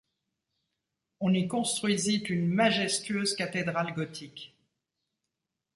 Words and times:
On 1.19 1.31
y 1.31 1.47
construisit 1.47 2.17
une 2.17 2.47
majestueuse 2.47 3.35
cathédrale 3.35 3.93
gothique. 3.93 4.55